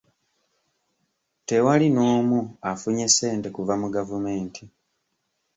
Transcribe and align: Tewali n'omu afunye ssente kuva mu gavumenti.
Tewali 1.47 1.87
n'omu 1.91 2.39
afunye 2.71 3.05
ssente 3.11 3.47
kuva 3.55 3.73
mu 3.81 3.87
gavumenti. 3.95 4.63